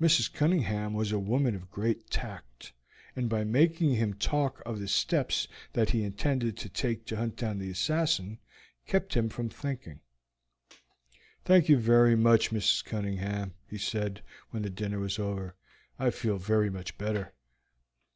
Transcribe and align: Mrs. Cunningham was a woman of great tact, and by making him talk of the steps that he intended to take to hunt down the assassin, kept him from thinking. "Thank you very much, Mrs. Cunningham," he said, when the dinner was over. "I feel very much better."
Mrs. 0.00 0.32
Cunningham 0.32 0.92
was 0.94 1.10
a 1.10 1.18
woman 1.18 1.56
of 1.56 1.68
great 1.68 2.08
tact, 2.08 2.72
and 3.16 3.28
by 3.28 3.42
making 3.42 3.94
him 3.96 4.14
talk 4.14 4.62
of 4.64 4.78
the 4.78 4.86
steps 4.86 5.48
that 5.72 5.90
he 5.90 6.04
intended 6.04 6.56
to 6.58 6.68
take 6.68 7.04
to 7.06 7.16
hunt 7.16 7.34
down 7.36 7.58
the 7.58 7.72
assassin, 7.72 8.38
kept 8.86 9.14
him 9.14 9.28
from 9.28 9.48
thinking. 9.48 9.98
"Thank 11.44 11.68
you 11.68 11.76
very 11.76 12.14
much, 12.14 12.52
Mrs. 12.52 12.84
Cunningham," 12.84 13.54
he 13.68 13.76
said, 13.76 14.22
when 14.50 14.62
the 14.62 14.70
dinner 14.70 15.00
was 15.00 15.18
over. 15.18 15.56
"I 15.98 16.10
feel 16.10 16.38
very 16.38 16.70
much 16.70 16.96
better." 16.96 17.34